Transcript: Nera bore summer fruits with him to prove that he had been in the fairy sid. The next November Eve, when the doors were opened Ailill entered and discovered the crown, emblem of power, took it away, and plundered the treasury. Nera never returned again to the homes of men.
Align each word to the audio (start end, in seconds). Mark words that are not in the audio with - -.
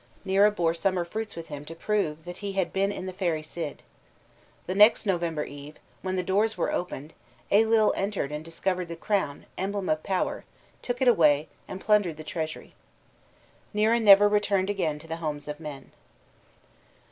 Nera 0.25 0.49
bore 0.49 0.73
summer 0.73 1.05
fruits 1.05 1.35
with 1.35 1.49
him 1.49 1.63
to 1.65 1.75
prove 1.75 2.25
that 2.25 2.37
he 2.37 2.53
had 2.53 2.73
been 2.73 2.91
in 2.91 3.05
the 3.05 3.13
fairy 3.13 3.43
sid. 3.43 3.83
The 4.65 4.73
next 4.73 5.05
November 5.05 5.43
Eve, 5.45 5.77
when 6.01 6.15
the 6.15 6.23
doors 6.23 6.57
were 6.57 6.71
opened 6.71 7.13
Ailill 7.51 7.93
entered 7.95 8.31
and 8.31 8.43
discovered 8.43 8.87
the 8.87 8.95
crown, 8.95 9.45
emblem 9.59 9.89
of 9.89 10.01
power, 10.01 10.43
took 10.81 11.03
it 11.03 11.07
away, 11.07 11.49
and 11.67 11.79
plundered 11.79 12.17
the 12.17 12.23
treasury. 12.23 12.73
Nera 13.75 13.99
never 13.99 14.27
returned 14.27 14.71
again 14.71 14.97
to 14.97 15.05
the 15.07 15.17
homes 15.17 15.47
of 15.47 15.59
men. 15.59 15.91